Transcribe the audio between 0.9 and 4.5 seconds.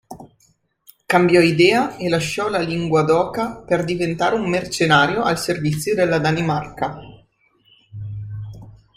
Cambiò idea e lasciò la Linguadoca per diventare un